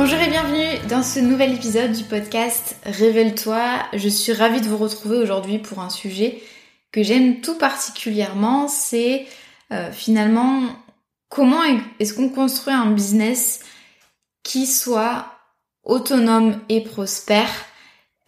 [0.00, 3.80] Bonjour et bienvenue dans ce nouvel épisode du podcast Révèle-toi.
[3.94, 6.40] Je suis ravie de vous retrouver aujourd'hui pour un sujet
[6.92, 9.26] que j'aime tout particulièrement, c'est
[9.72, 10.62] euh, finalement
[11.28, 11.62] comment
[11.98, 13.64] est-ce qu'on construit un business
[14.44, 15.32] qui soit
[15.82, 17.50] autonome et prospère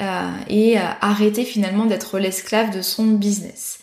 [0.02, 3.78] euh, et euh, arrêter finalement d'être l'esclave de son business.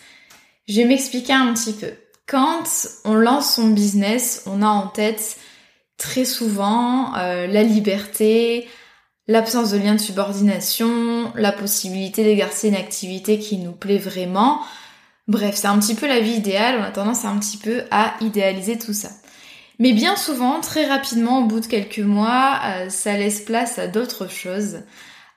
[0.68, 1.94] Je vais m'expliquer un petit peu.
[2.26, 2.66] Quand
[3.06, 5.38] on lance son business, on a en tête
[5.98, 8.68] très souvent la liberté,
[9.28, 14.62] l'absence de lien de subordination, la possibilité d'exercer une activité qui nous plaît vraiment.
[15.28, 18.14] Bref, c'est un petit peu la vie idéale, on a tendance un petit peu à
[18.22, 19.10] idéaliser tout ça.
[19.80, 23.88] Mais bien souvent, très rapidement, au bout de quelques mois, euh, ça laisse place à
[23.88, 24.80] d'autres choses,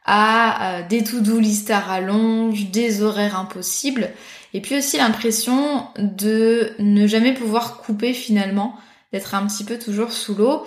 [0.07, 4.11] à euh, des to-do list à rallonge, des horaires impossibles,
[4.55, 8.77] et puis aussi l'impression de ne jamais pouvoir couper finalement,
[9.13, 10.67] d'être un petit peu toujours sous l'eau.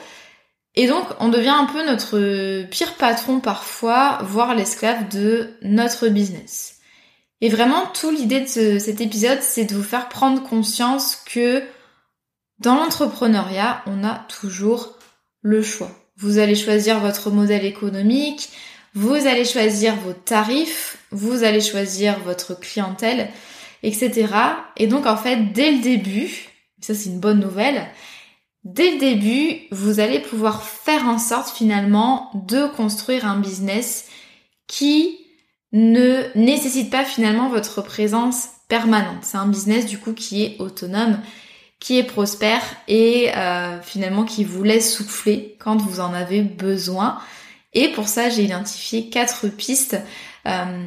[0.75, 6.79] Et donc, on devient un peu notre pire patron parfois, voire l'esclave de notre business.
[7.41, 11.61] Et vraiment, tout l'idée de cet épisode, c'est de vous faire prendre conscience que
[12.59, 14.97] dans l'entrepreneuriat, on a toujours
[15.41, 15.91] le choix.
[16.15, 18.49] Vous allez choisir votre modèle économique,
[18.93, 23.29] vous allez choisir vos tarifs, vous allez choisir votre clientèle,
[23.81, 24.27] etc.
[24.77, 26.47] Et donc, en fait, dès le début,
[26.79, 27.87] ça c'est une bonne nouvelle,
[28.63, 34.05] Dès le début, vous allez pouvoir faire en sorte finalement de construire un business
[34.67, 35.17] qui
[35.73, 39.23] ne nécessite pas finalement votre présence permanente.
[39.23, 41.19] C'est un business du coup qui est autonome,
[41.79, 47.19] qui est prospère et euh, finalement qui vous laisse souffler quand vous en avez besoin.
[47.73, 49.97] Et pour ça, j'ai identifié quatre pistes
[50.45, 50.85] euh,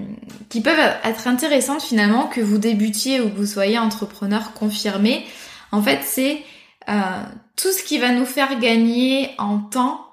[0.48, 5.26] qui peuvent être intéressantes finalement que vous débutiez ou que vous soyez entrepreneur confirmé.
[5.72, 6.42] En fait, c'est
[6.88, 7.22] euh,
[7.56, 10.06] tout ce qui va nous faire gagner en temps,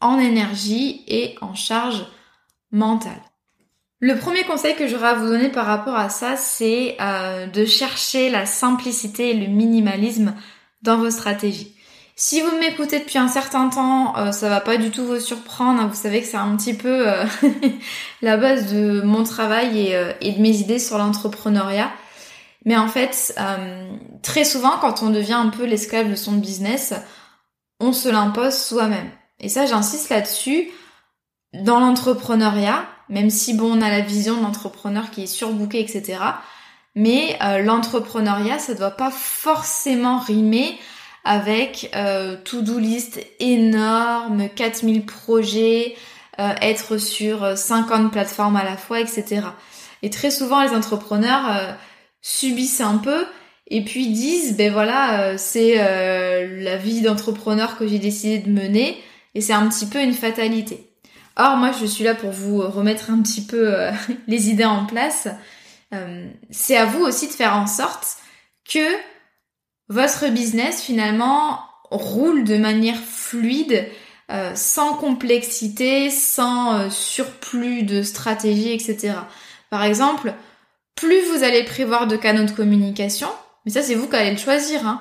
[0.00, 2.06] en énergie et en charge
[2.72, 3.22] mentale.
[4.00, 7.64] Le premier conseil que j'aurais à vous donner par rapport à ça, c'est euh, de
[7.64, 10.34] chercher la simplicité et le minimalisme
[10.82, 11.74] dans vos stratégies.
[12.16, 15.86] Si vous m'écoutez depuis un certain temps, euh, ça va pas du tout vous surprendre.
[15.86, 17.06] Vous savez que c'est un petit peu
[18.22, 21.90] la base de mon travail et de mes idées sur l'entrepreneuriat.
[22.64, 26.94] Mais en fait, euh, très souvent, quand on devient un peu l'esclave de son business,
[27.80, 29.10] on se l'impose soi-même.
[29.40, 30.70] Et ça, j'insiste là-dessus.
[31.52, 36.18] Dans l'entrepreneuriat, même si bon, on a la vision de l'entrepreneur qui est surbooké, etc.
[36.94, 40.78] Mais euh, l'entrepreneuriat, ça doit pas forcément rimer
[41.24, 45.96] avec euh, to-do list énorme, 4000 projets,
[46.38, 49.42] euh, être sur 50 plateformes à la fois, etc.
[50.02, 51.76] Et très souvent, les entrepreneurs
[52.22, 53.26] subissent un peu
[53.68, 58.50] et puis disent ben voilà euh, c'est euh, la vie d'entrepreneur que j'ai décidé de
[58.50, 58.98] mener
[59.34, 60.92] et c'est un petit peu une fatalité.
[61.36, 63.92] Or moi je suis là pour vous remettre un petit peu euh,
[64.26, 65.28] les idées en place.
[66.50, 68.18] c'est à vous aussi de faire en sorte
[68.68, 68.86] que
[69.88, 73.88] votre business finalement roule de manière fluide,
[74.54, 79.14] sans complexité, sans surplus de stratégie, etc.
[79.68, 80.32] Par exemple,
[81.00, 83.28] plus vous allez prévoir de canaux de communication,
[83.64, 85.00] mais ça c'est vous qui allez le choisir, hein,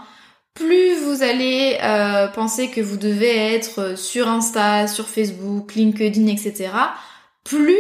[0.54, 6.70] plus vous allez euh, penser que vous devez être sur Insta, sur Facebook, LinkedIn, etc.,
[7.44, 7.78] plus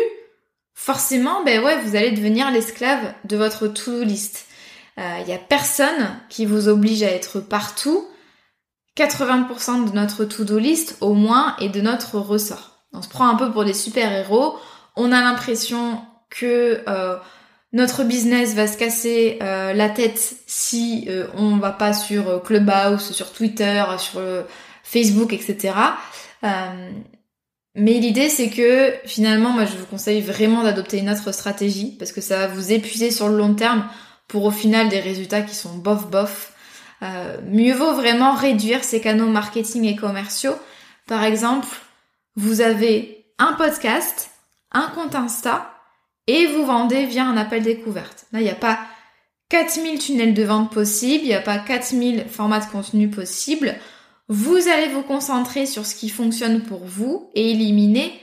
[0.74, 4.48] forcément, ben ouais, vous allez devenir l'esclave de votre to-do list.
[4.98, 8.06] Il euh, n'y a personne qui vous oblige à être partout.
[8.98, 12.84] 80% de notre to-do list au moins est de notre ressort.
[12.92, 14.58] On se prend un peu pour des super-héros.
[14.98, 17.18] On a l'impression que euh,
[17.72, 23.12] notre business va se casser euh, la tête si euh, on va pas sur Clubhouse,
[23.12, 24.22] sur Twitter, sur
[24.84, 25.74] Facebook, etc.
[27.76, 32.12] mais l'idée c'est que finalement, moi je vous conseille vraiment d'adopter une autre stratégie parce
[32.12, 33.86] que ça va vous épuiser sur le long terme
[34.28, 36.54] pour au final des résultats qui sont bof bof.
[37.46, 40.56] mieux vaut vraiment réduire ces canaux marketing et commerciaux.
[41.08, 41.68] Par exemple,
[42.36, 44.32] vous avez un podcast,
[44.72, 45.69] un compte Insta,
[46.32, 48.28] et vous vendez via un appel découverte.
[48.32, 48.80] Là, il n'y a pas
[49.50, 53.76] 4000 tunnels de vente possibles, il n'y a pas 4000 formats de contenu possibles.
[54.28, 58.14] Vous allez vous concentrer sur ce qui fonctionne pour vous et éliminer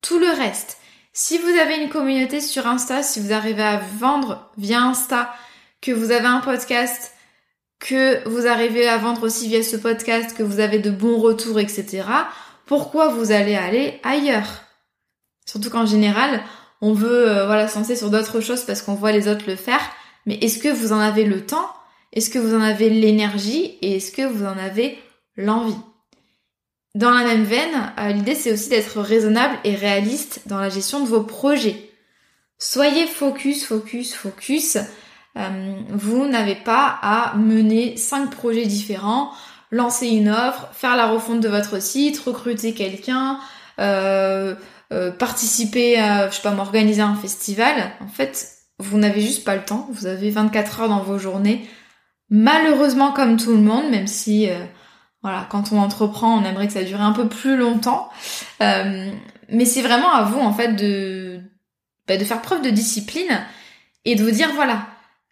[0.00, 0.78] tout le reste.
[1.12, 5.34] Si vous avez une communauté sur Insta, si vous arrivez à vendre via Insta,
[5.80, 7.14] que vous avez un podcast,
[7.80, 11.58] que vous arrivez à vendre aussi via ce podcast, que vous avez de bons retours,
[11.58, 12.04] etc.,
[12.64, 14.62] pourquoi vous allez aller ailleurs?
[15.46, 16.44] Surtout qu'en général,
[16.80, 19.80] on veut euh, voilà se sur d'autres choses parce qu'on voit les autres le faire,
[20.26, 21.68] mais est-ce que vous en avez le temps?
[22.12, 23.78] Est-ce que vous en avez l'énergie?
[23.82, 24.98] Et est-ce que vous en avez
[25.36, 25.76] l'envie?
[26.94, 31.00] Dans la même veine, euh, l'idée c'est aussi d'être raisonnable et réaliste dans la gestion
[31.00, 31.90] de vos projets.
[32.58, 34.78] Soyez focus, focus, focus.
[35.36, 39.30] Euh, vous n'avez pas à mener cinq projets différents,
[39.70, 43.40] lancer une offre, faire la refonte de votre site, recruter quelqu'un,
[44.92, 49.56] euh, participer à, je sais pas, m'organiser un festival, en fait, vous n'avez juste pas
[49.56, 49.88] le temps.
[49.90, 51.68] Vous avez 24 heures dans vos journées.
[52.30, 54.64] Malheureusement, comme tout le monde, même si, euh,
[55.22, 58.10] voilà, quand on entreprend, on aimerait que ça dure un peu plus longtemps.
[58.62, 59.10] Euh,
[59.48, 61.40] mais c'est vraiment à vous, en fait, de,
[62.06, 63.44] bah, de faire preuve de discipline
[64.04, 64.86] et de vous dire, voilà,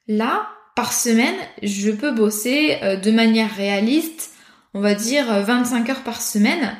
[0.08, 4.32] là, par semaine, je peux bosser de manière réaliste,
[4.72, 6.76] on va dire 25 heures par semaine.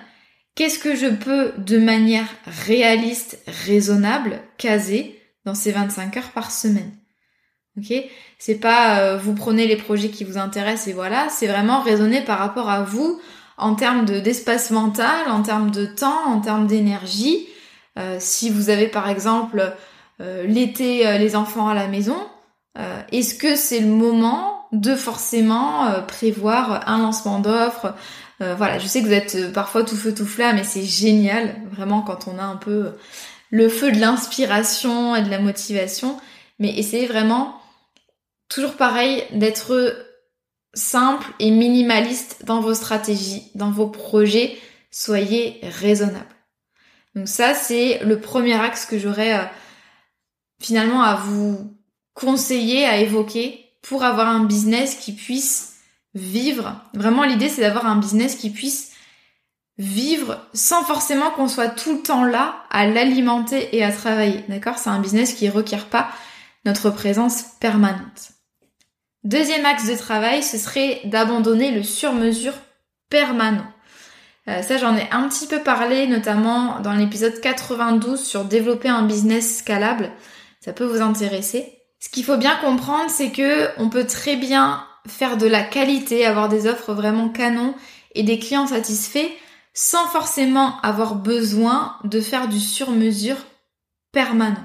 [0.55, 6.93] Qu'est-ce que je peux de manière réaliste, raisonnable, caser dans ces 25 heures par semaine?
[7.77, 7.93] Ok?
[8.39, 12.21] C'est pas euh, vous prenez les projets qui vous intéressent et voilà, c'est vraiment raisonner
[12.21, 13.21] par rapport à vous
[13.59, 17.49] en termes d'espace mental, en termes de temps, en termes d'énergie.
[17.99, 19.73] Euh, si vous avez par exemple
[20.21, 22.17] euh, l'été les enfants à la maison,
[23.13, 27.95] est-ce que c'est le moment de forcément prévoir un lancement d'offres,
[28.41, 30.83] euh, voilà, je sais que vous êtes euh, parfois tout feu tout flamme, mais c'est
[30.83, 32.93] génial, vraiment, quand on a un peu
[33.51, 36.19] le feu de l'inspiration et de la motivation.
[36.59, 37.61] Mais essayez vraiment,
[38.49, 39.97] toujours pareil, d'être
[40.75, 44.59] simple et minimaliste dans vos stratégies, dans vos projets.
[44.91, 46.27] Soyez raisonnable.
[47.15, 49.45] Donc ça, c'est le premier axe que j'aurais euh,
[50.61, 51.77] finalement à vous
[52.15, 55.74] conseiller, à évoquer pour avoir un business qui puisse
[56.15, 56.81] vivre.
[56.95, 58.93] Vraiment, l'idée, c'est d'avoir un business qui puisse
[59.79, 64.45] vivre sans forcément qu'on soit tout le temps là à l'alimenter et à travailler.
[64.49, 64.79] D'accord?
[64.79, 66.09] C'est un business qui ne requiert pas
[66.65, 68.33] notre présence permanente.
[69.25, 72.55] Deuxième axe de travail, ce serait d'abandonner le sur-mesure
[73.09, 73.67] permanent.
[74.49, 79.03] Euh, ça, j'en ai un petit peu parlé, notamment dans l'épisode 92 sur développer un
[79.03, 80.11] business scalable.
[80.61, 81.79] Ça peut vous intéresser.
[82.01, 86.25] Ce qu'il faut bien comprendre, c'est que on peut très bien faire de la qualité,
[86.25, 87.75] avoir des offres vraiment canon
[88.15, 89.31] et des clients satisfaits
[89.75, 93.37] sans forcément avoir besoin de faire du sur-mesure
[94.13, 94.65] permanent.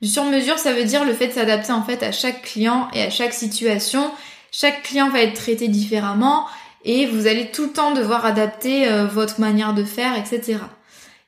[0.00, 3.02] Du sur-mesure, ça veut dire le fait de s'adapter en fait à chaque client et
[3.02, 4.10] à chaque situation.
[4.50, 6.46] Chaque client va être traité différemment
[6.84, 10.58] et vous allez tout le temps devoir adapter euh, votre manière de faire, etc.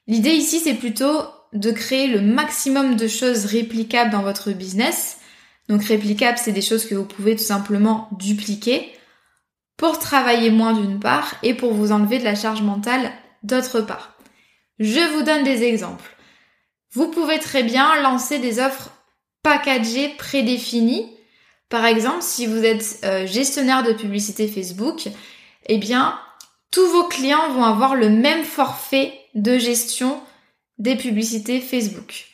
[0.09, 1.23] L'idée ici, c'est plutôt
[1.53, 5.19] de créer le maximum de choses réplicables dans votre business
[5.69, 8.93] donc réplicable, c'est des choses que vous pouvez tout simplement dupliquer
[9.77, 14.17] pour travailler moins d'une part et pour vous enlever de la charge mentale d'autre part.
[14.79, 16.17] Je vous donne des exemples.
[16.93, 18.91] Vous pouvez très bien lancer des offres
[19.43, 21.11] packagées prédéfinies.
[21.69, 25.09] Par exemple, si vous êtes euh, gestionnaire de publicité Facebook,
[25.67, 26.19] eh bien,
[26.71, 30.21] tous vos clients vont avoir le même forfait de gestion
[30.79, 32.32] des publicités Facebook.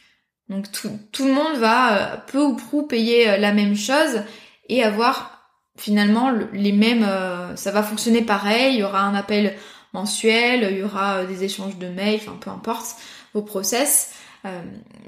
[0.48, 4.22] Donc tout, tout le monde va euh, peu ou prou payer euh, la même chose
[4.68, 7.04] et avoir finalement les mêmes...
[7.06, 9.54] Euh, ça va fonctionner pareil, il y aura un appel
[9.92, 12.96] mensuel, il y aura des échanges de mails, enfin peu importe
[13.34, 14.12] vos process.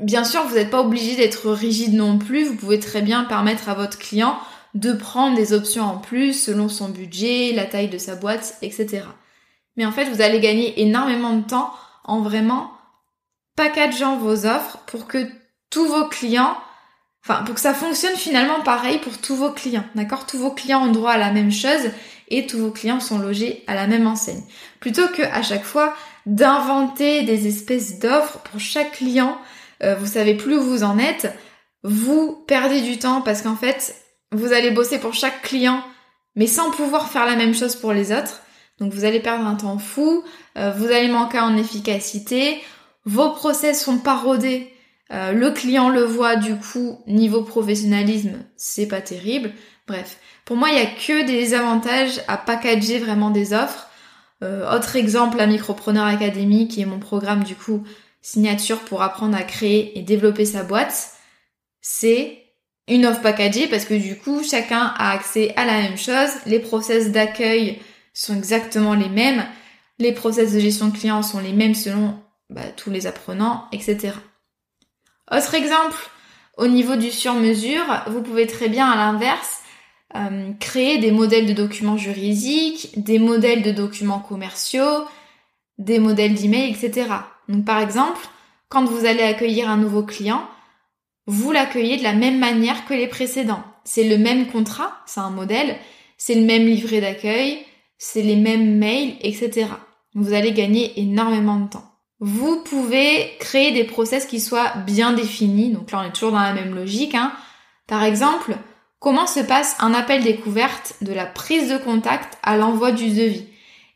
[0.01, 3.69] bien sûr, vous n'êtes pas obligé d'être rigide non plus, vous pouvez très bien permettre
[3.69, 4.39] à votre client
[4.75, 9.03] de prendre des options en plus selon son budget, la taille de sa boîte, etc.
[9.77, 11.73] Mais en fait, vous allez gagner énormément de temps
[12.05, 12.71] en vraiment
[13.61, 15.19] packageant vos offres pour que
[15.69, 16.57] tous vos clients
[17.23, 20.25] enfin pour que ça fonctionne finalement pareil pour tous vos clients, d'accord?
[20.25, 21.91] Tous vos clients ont droit à la même chose
[22.29, 24.43] et tous vos clients sont logés à la même enseigne.
[24.81, 29.37] Plutôt que à chaque fois d'inventer des espèces d'offres pour chaque client,
[29.83, 31.31] euh, vous savez plus où vous en êtes,
[31.83, 33.95] vous perdez du temps parce qu'en fait,
[34.33, 35.85] vous allez bosser pour chaque client
[36.35, 38.41] mais sans pouvoir faire la même chose pour les autres.
[38.79, 40.25] Donc vous allez perdre un temps fou,
[40.57, 42.63] euh, vous allez manquer en efficacité,
[43.05, 44.73] vos process sont pas rodés,
[45.13, 49.53] euh, le client le voit du coup, niveau professionnalisme, c'est pas terrible.
[49.87, 53.89] Bref, pour moi, il y a que des avantages à packager vraiment des offres.
[54.43, 57.85] Euh, autre exemple, la Micropreneur Academy, qui est mon programme du coup
[58.23, 61.13] signature pour apprendre à créer et développer sa boîte,
[61.81, 62.39] c'est
[62.87, 66.31] une offre packagée parce que du coup, chacun a accès à la même chose.
[66.47, 67.81] Les process d'accueil
[68.15, 69.45] sont exactement les mêmes.
[69.99, 72.15] Les process de gestion de clients sont les mêmes selon
[72.51, 74.13] bah, tous les apprenants, etc.
[75.31, 76.11] Autre exemple,
[76.57, 79.61] au niveau du sur-mesure, vous pouvez très bien à l'inverse
[80.17, 85.05] euh, créer des modèles de documents juridiques, des modèles de documents commerciaux,
[85.79, 87.09] des modèles d'email, etc.
[87.49, 88.21] Donc par exemple,
[88.69, 90.43] quand vous allez accueillir un nouveau client,
[91.27, 93.63] vous l'accueillez de la même manière que les précédents.
[93.85, 95.77] C'est le même contrat, c'est un modèle,
[96.19, 97.65] c'est le même livret d'accueil,
[97.97, 99.69] c'est les mêmes mails, etc.
[100.15, 101.90] Vous allez gagner énormément de temps.
[102.21, 106.41] Vous pouvez créer des process qui soient bien définis, donc là on est toujours dans
[106.41, 107.15] la même logique.
[107.15, 107.33] Hein.
[107.87, 108.57] Par exemple,
[108.99, 113.47] comment se passe un appel découverte de la prise de contact à l'envoi du devis?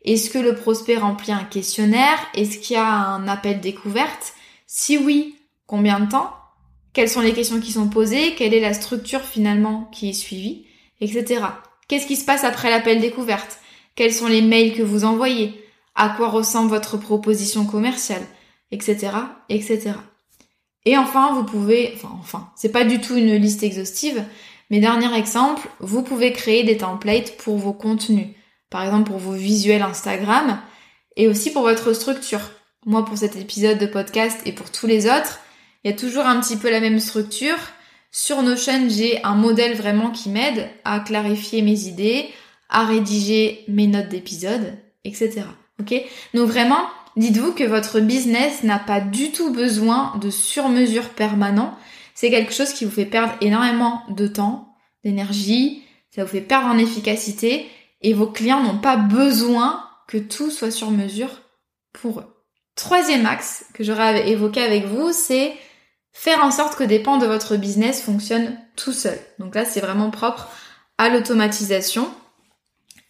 [0.03, 2.17] Est-ce que le prospect remplit un questionnaire?
[2.33, 4.33] Est-ce qu'il y a un appel découverte?
[4.65, 5.35] Si oui,
[5.67, 6.31] combien de temps?
[6.93, 10.65] Quelles sont les questions qui sont posées, quelle est la structure finalement qui est suivie,
[10.99, 11.43] etc.
[11.87, 13.59] Qu'est-ce qui se passe après l'appel découverte?
[13.95, 15.64] Quels sont les mails que vous envoyez?
[15.95, 18.23] À quoi ressemble votre proposition commerciale
[18.71, 19.09] Etc.
[19.49, 19.93] etc.
[20.85, 24.23] Et enfin, vous pouvez, enfin, enfin, c'est pas du tout une liste exhaustive,
[24.69, 28.27] mais dernier exemple, vous pouvez créer des templates pour vos contenus.
[28.69, 30.59] Par exemple, pour vos visuels Instagram
[31.15, 32.41] et aussi pour votre structure.
[32.85, 35.39] Moi, pour cet épisode de podcast et pour tous les autres,
[35.83, 37.57] il y a toujours un petit peu la même structure.
[38.11, 42.29] Sur Notion, j'ai un modèle vraiment qui m'aide à clarifier mes idées,
[42.69, 45.43] à rédiger mes notes d'épisode, etc.
[45.79, 51.77] Donc vraiment, dites-vous que votre business n'a pas du tout besoin de sur-mesure permanent.
[52.13, 55.83] C'est quelque chose qui vous fait perdre énormément de temps, d'énergie,
[56.15, 57.69] ça vous fait perdre en efficacité
[58.01, 61.41] et vos clients n'ont pas besoin que tout soit sur mesure
[61.91, 62.35] pour eux.
[62.75, 65.53] Troisième axe que j'aurais évoqué avec vous, c'est
[66.11, 69.19] faire en sorte que des pans de votre business fonctionnent tout seul.
[69.39, 70.49] Donc là, c'est vraiment propre
[70.97, 72.09] à l'automatisation.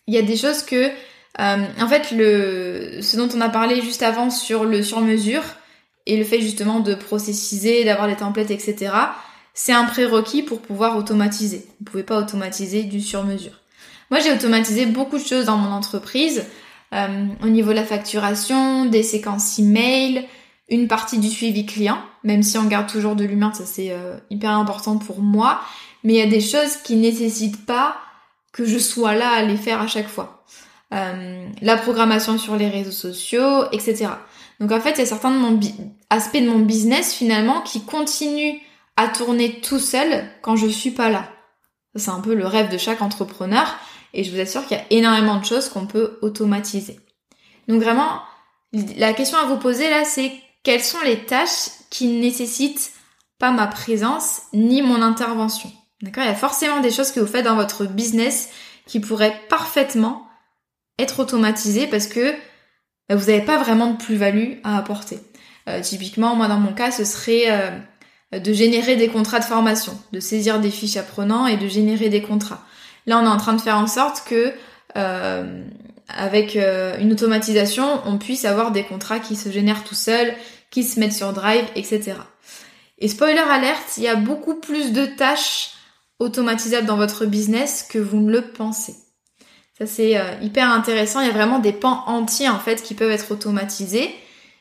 [0.08, 0.92] Il y a des choses que,
[1.40, 5.44] euh, en fait, le, ce dont on a parlé juste avant sur le sur-mesure
[6.06, 8.94] et le fait justement de processiser, d'avoir des templates, etc.,
[9.54, 11.66] c'est un prérequis pour pouvoir automatiser.
[11.80, 13.62] Vous ne pouvez pas automatiser du sur-mesure.
[14.12, 16.46] Moi, j'ai automatisé beaucoup de choses dans mon entreprise,
[16.94, 20.28] euh, au niveau de la facturation, des séquences email,
[20.70, 24.18] une partie du suivi client, même si on garde toujours de l'humain, ça c'est euh,
[24.30, 25.62] hyper important pour moi,
[26.04, 27.98] mais il y a des choses qui nécessitent pas
[28.52, 30.44] que je sois là à les faire à chaque fois.
[30.94, 34.08] Euh, la programmation sur les réseaux sociaux, etc.
[34.60, 35.60] Donc en fait, il y a certains de mon
[36.10, 38.60] aspects de mon business finalement qui continuent
[38.96, 41.28] à tourner tout seul quand je suis pas là.
[41.96, 43.68] C'est un peu le rêve de chaque entrepreneur
[44.14, 47.00] et je vous assure qu'il y a énormément de choses qu'on peut automatiser.
[47.68, 48.22] Donc vraiment,
[48.98, 50.32] la question à vous poser là, c'est
[50.64, 52.94] quelles sont les tâches qui nécessitent
[53.40, 55.72] pas ma présence ni mon intervention?
[56.02, 56.24] D'accord?
[56.24, 58.50] Il y a forcément des choses que vous faites dans votre business
[58.86, 60.25] qui pourraient parfaitement
[61.00, 62.34] être automatisées parce que
[63.10, 65.20] bah, vous n'avez pas vraiment de plus-value à apporter.
[65.68, 69.98] Euh, typiquement, moi dans mon cas, ce serait euh, de générer des contrats de formation,
[70.12, 72.64] de saisir des fiches apprenants et de générer des contrats.
[73.08, 74.54] Là, on est en train de faire en sorte que
[74.98, 75.64] euh,
[76.08, 80.34] avec une automatisation, on puisse avoir des contrats qui se génèrent tout seuls,
[80.70, 82.14] qui se mettent sur Drive, etc.
[83.00, 85.72] Et spoiler alerte, il y a beaucoup plus de tâches
[86.20, 88.96] automatisables dans votre business que vous ne le pensez.
[89.78, 92.94] Ça c'est euh, hyper intéressant, il y a vraiment des pans entiers en fait qui
[92.94, 94.14] peuvent être automatisés,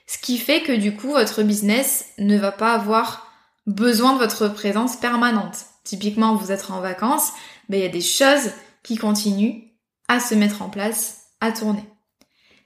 [0.06, 3.30] ce qui fait que du coup votre business ne va pas avoir
[3.66, 5.66] besoin de votre présence permanente.
[5.84, 7.32] Typiquement, vous êtes en vacances,
[7.68, 8.50] mais il y a des choses
[8.82, 9.60] qui continuent
[10.08, 11.84] à se mettre en place, à tourner.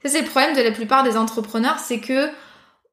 [0.03, 2.29] Ça c'est le problème de la plupart des entrepreneurs, c'est que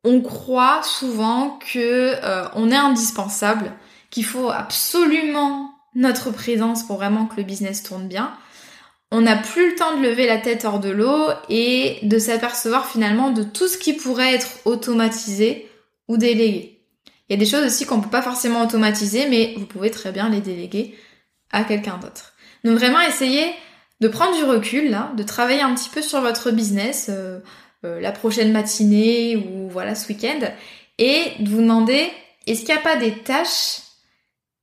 [0.04, 3.72] on croit souvent que euh, on est indispensable,
[4.10, 8.36] qu'il faut absolument notre présence pour vraiment que le business tourne bien.
[9.12, 12.90] On n'a plus le temps de lever la tête hors de l'eau et de s'apercevoir
[12.90, 15.68] finalement de tout ce qui pourrait être automatisé
[16.08, 16.80] ou délégué.
[17.28, 20.12] Il y a des choses aussi qu'on peut pas forcément automatiser, mais vous pouvez très
[20.12, 20.96] bien les déléguer
[21.50, 22.34] à quelqu'un d'autre.
[22.64, 23.46] Donc vraiment essayez
[24.00, 27.38] de prendre du recul là, de travailler un petit peu sur votre business euh,
[27.84, 30.40] euh, la prochaine matinée ou voilà ce week-end
[30.98, 32.10] et de vous demander
[32.46, 33.80] est-ce qu'il n'y a pas des tâches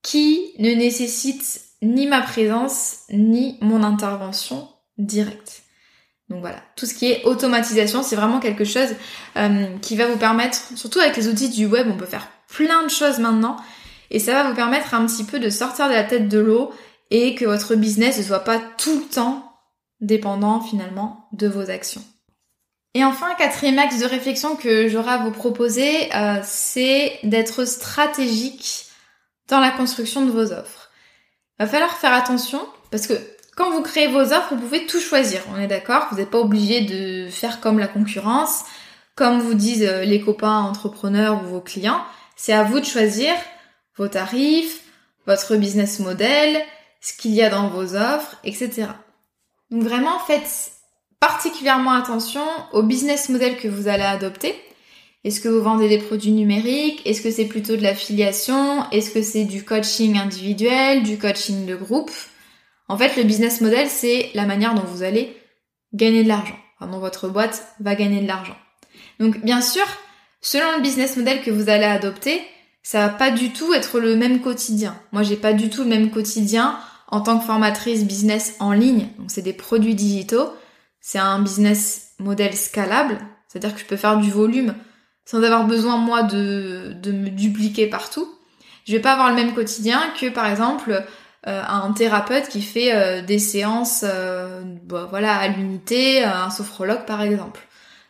[0.02, 5.62] qui ne nécessitent ni ma présence ni mon intervention directe.
[6.28, 8.94] Donc voilà, tout ce qui est automatisation, c'est vraiment quelque chose
[9.36, 12.82] euh, qui va vous permettre, surtout avec les outils du web, on peut faire plein
[12.82, 13.56] de choses maintenant,
[14.10, 16.72] et ça va vous permettre un petit peu de sortir de la tête de l'eau
[17.10, 19.52] et que votre business ne soit pas tout le temps
[20.00, 22.02] dépendant finalement de vos actions.
[22.94, 28.86] Et enfin, quatrième axe de réflexion que j'aurai à vous proposer, euh, c'est d'être stratégique
[29.48, 30.83] dans la construction de vos offres.
[31.58, 33.14] Va falloir faire attention parce que
[33.56, 36.08] quand vous créez vos offres, vous pouvez tout choisir, on est d'accord?
[36.10, 38.64] Vous n'êtes pas obligé de faire comme la concurrence,
[39.14, 42.02] comme vous disent euh, les copains entrepreneurs ou vos clients.
[42.34, 43.32] C'est à vous de choisir
[43.96, 44.82] vos tarifs,
[45.26, 46.60] votre business model,
[47.00, 48.88] ce qu'il y a dans vos offres, etc.
[49.70, 50.72] Donc vraiment faites
[51.20, 54.60] particulièrement attention au business model que vous allez adopter.
[55.24, 57.00] Est-ce que vous vendez des produits numériques?
[57.06, 58.88] Est-ce que c'est plutôt de l'affiliation?
[58.90, 62.10] Est-ce que c'est du coaching individuel, du coaching de groupe?
[62.88, 65.34] En fait, le business model, c'est la manière dont vous allez
[65.94, 66.58] gagner de l'argent.
[66.78, 68.56] Enfin, dont votre boîte va gagner de l'argent.
[69.18, 69.86] Donc, bien sûr,
[70.42, 72.42] selon le business model que vous allez adopter,
[72.82, 74.94] ça va pas du tout être le même quotidien.
[75.12, 76.78] Moi, j'ai pas du tout le même quotidien
[77.08, 79.08] en tant que formatrice business en ligne.
[79.18, 80.50] Donc, c'est des produits digitaux.
[81.00, 83.18] C'est un business modèle scalable.
[83.48, 84.74] C'est-à-dire que je peux faire du volume
[85.24, 88.28] sans avoir besoin moi de, de me dupliquer partout.
[88.86, 91.04] Je vais pas avoir le même quotidien que par exemple
[91.46, 97.04] euh, un thérapeute qui fait euh, des séances euh, bah, voilà à l'unité, un sophrologue
[97.06, 97.66] par exemple.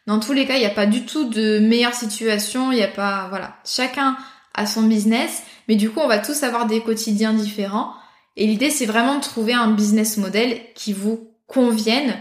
[0.06, 2.84] Dans tous les cas, il n'y a pas du tout de meilleure situation, il n'y
[2.84, 4.16] a pas voilà, chacun
[4.54, 7.92] a son business, mais du coup, on va tous avoir des quotidiens différents
[8.36, 12.14] et l'idée c'est vraiment de trouver un business model qui vous convienne,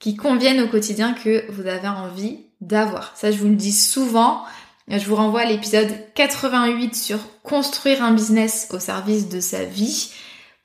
[0.00, 3.16] qui convienne au quotidien que vous avez envie d'avoir.
[3.16, 4.44] Ça, je vous le dis souvent.
[4.88, 10.12] Je vous renvoie à l'épisode 88 sur construire un business au service de sa vie.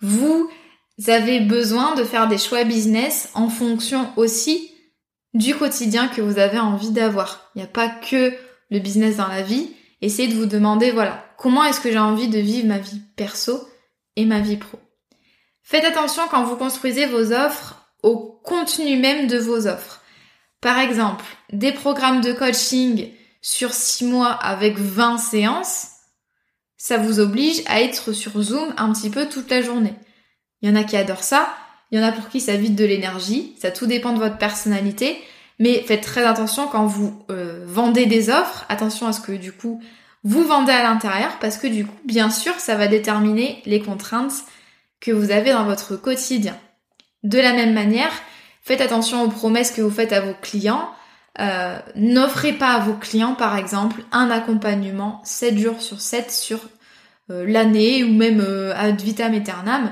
[0.02, 0.50] Vous
[1.08, 4.72] avez besoin de faire des choix business en fonction aussi
[5.34, 7.52] du quotidien que vous avez envie d'avoir.
[7.54, 8.34] Il n'y a pas que
[8.72, 9.72] le business dans la vie.
[10.02, 13.68] Essayez de vous demander, voilà, comment est-ce que j'ai envie de vivre ma vie perso
[14.16, 14.80] et ma vie pro?
[15.62, 20.02] Faites attention quand vous construisez vos offres au contenu même de vos offres.
[20.66, 21.24] Par exemple,
[21.54, 25.90] des programmes de coaching sur 6 mois avec 20 séances,
[26.76, 29.94] ça vous oblige à être sur Zoom un petit peu toute la journée.
[30.64, 31.54] Il y en a qui adorent ça,
[31.92, 34.40] il y en a pour qui ça vide de l'énergie, ça tout dépend de votre
[34.40, 35.22] personnalité,
[35.60, 39.52] mais faites très attention quand vous euh, vendez des offres, attention à ce que du
[39.52, 39.80] coup
[40.24, 44.46] vous vendez à l'intérieur, parce que du coup, bien sûr, ça va déterminer les contraintes
[45.00, 46.58] que vous avez dans votre quotidien.
[47.22, 48.12] De la même manière,
[48.66, 50.90] Faites attention aux promesses que vous faites à vos clients.
[51.40, 56.60] Euh, n'offrez pas à vos clients, par exemple, un accompagnement 7 jours sur 7 sur
[57.30, 59.92] euh, l'année ou même euh, ad vitam aeternam.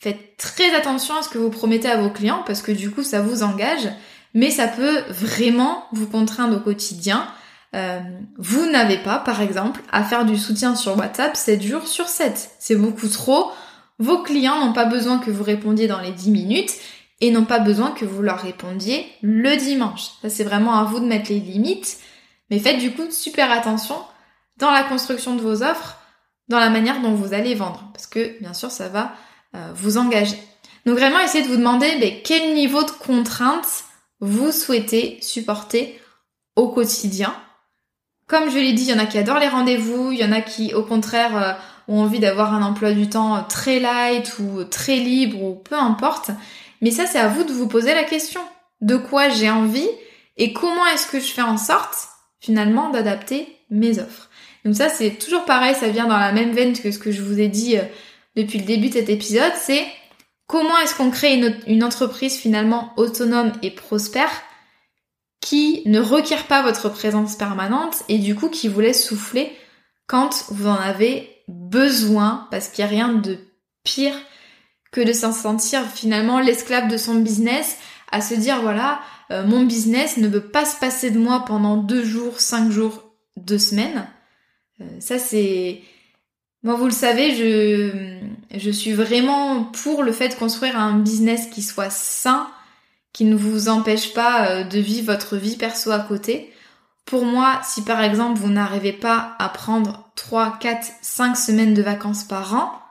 [0.00, 3.02] Faites très attention à ce que vous promettez à vos clients parce que du coup
[3.02, 3.86] ça vous engage,
[4.32, 7.28] mais ça peut vraiment vous contraindre au quotidien.
[8.38, 12.52] vous n'avez pas, par exemple, à faire du soutien sur WhatsApp 7 jours sur 7.
[12.58, 13.52] C'est beaucoup trop.
[13.98, 16.72] Vos clients n'ont pas besoin que vous répondiez dans les 10 minutes
[17.20, 20.10] et n'ont pas besoin que vous leur répondiez le dimanche.
[20.22, 21.98] Ça c'est vraiment à vous de mettre les limites,
[22.50, 23.96] mais faites du coup super attention
[24.58, 25.98] dans la construction de vos offres,
[26.48, 29.12] dans la manière dont vous allez vendre, parce que bien sûr ça va
[29.54, 30.38] euh, vous engager.
[30.84, 33.84] Donc vraiment essayez de vous demander mais, quel niveau de contraintes
[34.20, 36.00] vous souhaitez supporter
[36.54, 37.34] au quotidien?
[38.28, 40.32] Comme je l'ai dit, il y en a qui adorent les rendez-vous, il y en
[40.32, 41.52] a qui au contraire euh,
[41.88, 46.30] ont envie d'avoir un emploi du temps très light ou très libre ou peu importe.
[46.80, 48.40] Mais ça, c'est à vous de vous poser la question.
[48.80, 49.88] De quoi j'ai envie
[50.36, 52.08] et comment est-ce que je fais en sorte,
[52.40, 54.28] finalement, d'adapter mes offres.
[54.64, 57.22] Donc ça, c'est toujours pareil, ça vient dans la même veine que ce que je
[57.22, 57.84] vous ai dit euh,
[58.36, 59.86] depuis le début de cet épisode, c'est
[60.46, 64.30] comment est-ce qu'on crée une, entreprise finalement autonome et prospère
[65.40, 69.52] qui ne requiert pas votre présence permanente et du coup qui vous laisse souffler
[70.06, 73.38] quand vous en avez besoin parce qu'il n'y a rien de
[73.84, 74.14] pire
[74.96, 77.76] que de s'en sentir finalement l'esclave de son business,
[78.10, 81.76] à se dire voilà, euh, mon business ne veut pas se passer de moi pendant
[81.76, 83.04] deux jours, cinq jours,
[83.36, 84.08] deux semaines.
[84.80, 85.82] Euh, ça c'est...
[86.62, 88.20] Moi vous le savez, je,
[88.58, 92.48] je suis vraiment pour le fait de construire un business qui soit sain,
[93.12, 96.50] qui ne vous empêche pas euh, de vivre votre vie perso à côté.
[97.04, 101.82] Pour moi, si par exemple vous n'arrivez pas à prendre 3, 4, 5 semaines de
[101.82, 102.85] vacances par an,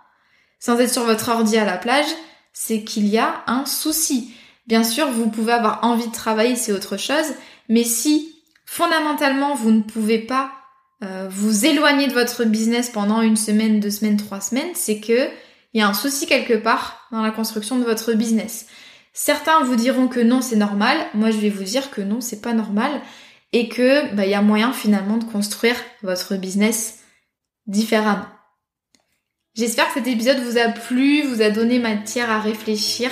[0.66, 2.08] sans être sur votre ordi à la plage,
[2.52, 4.34] c'est qu'il y a un souci.
[4.66, 7.36] Bien sûr, vous pouvez avoir envie de travailler, c'est autre chose,
[7.70, 8.34] mais si
[8.66, 10.50] fondamentalement vous ne pouvez pas
[11.04, 15.30] euh, vous éloigner de votre business pendant une semaine, deux semaines, trois semaines, c'est que
[15.76, 18.66] il y a un souci quelque part dans la construction de votre business.
[19.14, 20.98] Certains vous diront que non, c'est normal.
[21.14, 22.90] Moi, je vais vous dire que non, c'est pas normal
[23.54, 27.02] et que bah, il y a moyen finalement de construire votre business
[27.68, 28.26] différemment.
[29.56, 33.10] J'espère que cet épisode vous a plu, vous a donné matière à réfléchir.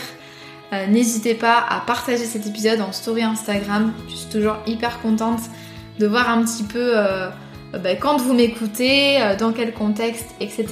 [0.73, 3.93] Euh, n'hésitez pas à partager cet épisode en story Instagram.
[4.09, 5.39] Je suis toujours hyper contente
[5.99, 7.29] de voir un petit peu euh,
[7.71, 10.67] bah, quand vous m'écoutez, euh, dans quel contexte, etc.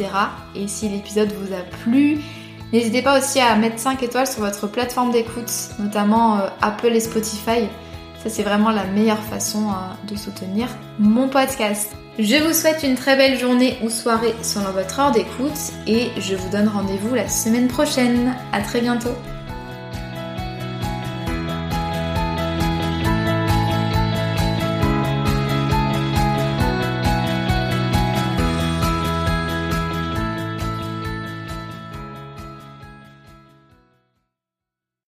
[0.55, 2.19] Et si l'épisode vous a plu,
[2.73, 7.69] n'hésitez pas aussi à mettre 5 étoiles sur votre plateforme d'écoute, notamment Apple et Spotify.
[8.21, 9.69] Ça c'est vraiment la meilleure façon
[10.05, 10.67] de soutenir
[10.99, 11.91] mon podcast.
[12.23, 15.57] Je vous souhaite une très belle journée ou soirée selon votre heure d'écoute
[15.87, 18.35] et je vous donne rendez-vous la semaine prochaine.
[18.53, 19.15] À très bientôt.